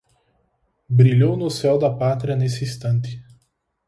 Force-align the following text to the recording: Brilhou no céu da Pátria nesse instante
Brilhou 0.89 1.37
no 1.37 1.51
céu 1.51 1.77
da 1.77 1.87
Pátria 1.87 2.35
nesse 2.35 2.63
instante 2.63 3.23